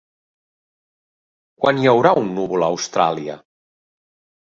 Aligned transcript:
Quan 1.65 1.83
hi 1.83 1.87
haurà 1.93 2.17
un 2.25 2.35
núvol 2.41 2.69
a 2.69 2.73
Austràlia? 2.77 3.41